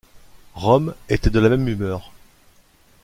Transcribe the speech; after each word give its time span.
Rome 0.55 0.95
était 1.09 1.29
de 1.29 1.39
la 1.39 1.47
même 1.49 1.67
humeur. 1.67 2.11